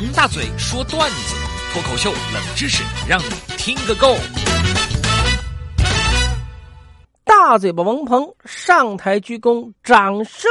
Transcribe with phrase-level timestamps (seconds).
[0.00, 1.34] 王大嘴说段子，
[1.72, 4.14] 脱口秀冷知识，让你听个够。
[7.24, 10.48] 大嘴巴王鹏上台鞠躬，掌声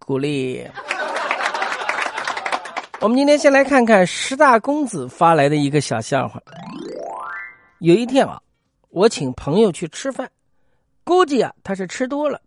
[0.00, 0.68] 鼓励。
[2.98, 6.42] 我们今天先来看看十大公子发来的一个小笑话。
[7.78, 8.40] 有一天啊，
[8.88, 10.28] 我请朋友去吃饭，
[11.04, 12.40] 估计啊他是吃多了，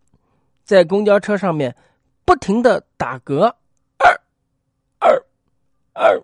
[0.65, 1.73] 在公交车上面
[2.25, 3.53] 不停的打嗝，
[5.95, 6.21] 二。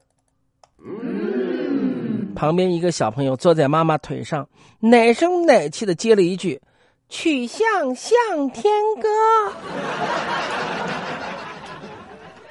[2.35, 6.61] 旁边一个小朋友坐在妈妈腿上，奶声奶气的接了一句
[7.07, 8.13] ：“曲项向
[8.51, 9.07] 天歌。”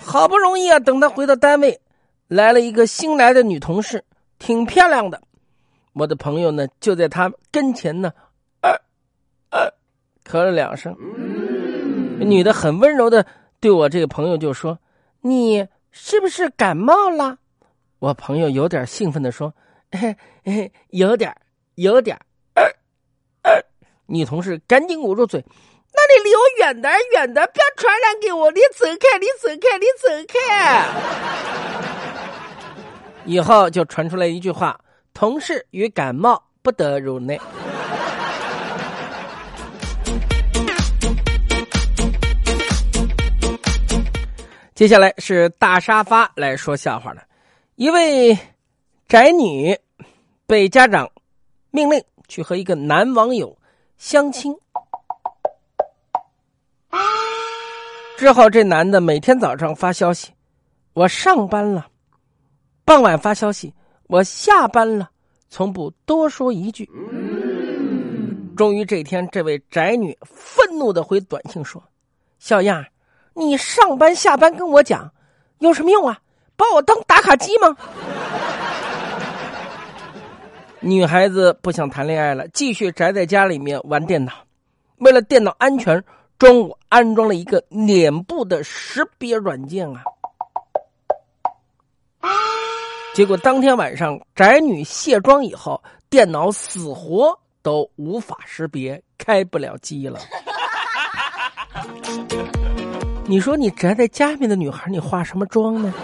[0.00, 1.78] 好不容易啊，等他回到单位，
[2.26, 4.02] 来了一个新来的女同事，
[4.38, 5.20] 挺漂亮的。
[5.92, 8.12] 我的朋友呢，就在他跟前呢，
[8.62, 8.70] 呃
[9.50, 9.70] 呃，
[10.24, 10.96] 咳了两声。
[12.18, 13.26] 女的很温柔的
[13.60, 14.78] 对我这个朋友就说
[15.20, 17.38] ：“你是不是感冒了？”
[17.98, 19.54] 我朋友有点兴奋的说
[19.92, 21.34] ：“嘿嘿，有点，
[21.74, 22.18] 有点。”
[24.06, 25.44] 女同事赶紧捂住嘴。
[25.92, 28.50] 那你离我远点远点，不要传染给我！
[28.52, 30.34] 你走开，你走开，你走开。
[33.24, 34.80] 以后就传出来一句话：
[35.12, 37.40] 同事与感冒不得入内。
[44.80, 47.22] 接下来是大沙发来说笑话了。
[47.74, 48.34] 一位
[49.06, 49.78] 宅女
[50.46, 51.12] 被家长
[51.70, 53.54] 命令去和一个男网友
[53.98, 54.56] 相亲。
[58.16, 60.32] 之后，这男的每天早上发消息
[60.94, 61.86] ：“我上班了。”
[62.86, 63.74] 傍晚发消息
[64.08, 65.10] ：“我下班了。”
[65.50, 66.88] 从不多说一句。
[68.56, 71.84] 终于这天，这位宅女愤怒的回短信说
[72.40, 72.82] ：“小样
[73.40, 75.10] 你上班下班跟我讲，
[75.58, 76.20] 有什么用啊？
[76.56, 77.74] 把我当打卡机吗？”
[80.80, 84.32] 女孩子不想谈恋爱了，继续宅在家里面玩电脑。
[84.98, 86.04] 为了电脑安全。
[86.38, 90.02] 中午安装了一个脸部的识别软件啊，
[93.14, 100.18] 结果当天晚上宅女卸妆以后，电脑死活都无法识别，开不了机了。
[103.30, 105.94] 你说你宅在家里面的女孩，你化什么妆呢？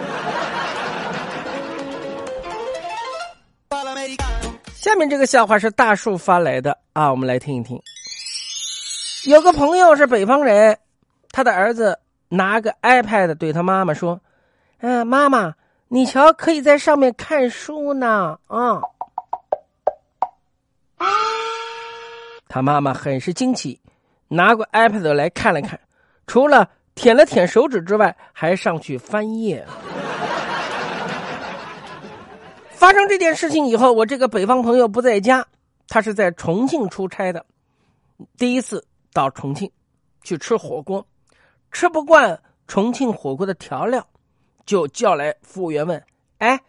[4.73, 7.77] 下面这个笑话是大树发来的啊，我们来听一听。
[9.25, 10.77] 有个朋友是北方人，
[11.29, 11.99] 他的儿子
[12.29, 14.21] 拿个 iPad 对他妈妈说
[14.79, 15.53] ：“嗯，妈妈，
[15.89, 18.79] 你瞧，可以在上面看书呢。”啊，
[22.47, 23.77] 他妈妈很是惊奇，
[24.29, 25.77] 拿过 iPad 来看了看，
[26.25, 29.65] 除了舔了舔手指之外，还上去翻页。
[32.71, 35.45] 发生这件事情以后，我这个北方朋友不在家，
[35.87, 37.45] 他是在重庆出差的，
[38.37, 38.83] 第一次。
[39.13, 39.71] 到重庆
[40.21, 41.03] 去吃火锅，
[41.71, 44.05] 吃不惯重庆火锅的调料，
[44.63, 45.99] 就叫来服务员问
[46.37, 46.59] ：“哎，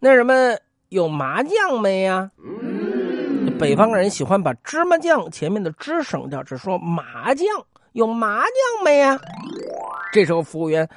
[0.00, 0.34] 那什么
[0.88, 2.28] 有麻酱没呀？”
[3.56, 7.46] 北方人喜欢把芝麻酱前面的“芝”省掉，只说麻酱，
[7.92, 9.18] 有麻将没呀？
[10.12, 10.88] 这时候服务员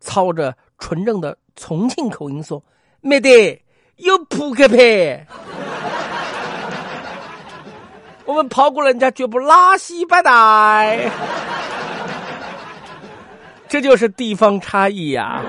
[0.00, 2.62] 操着纯正的重庆口音说
[3.00, 3.62] ：“没得，
[3.96, 5.26] 有扑克牌。
[8.26, 11.10] ”我们跑过人家绝不拉稀摆带，
[13.68, 15.42] 这就是地方差异呀。